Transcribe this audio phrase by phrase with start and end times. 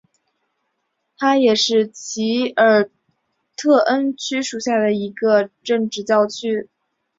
[1.15, 2.89] 它也是奇尔
[3.55, 6.71] 特恩区属下的一个民政教区。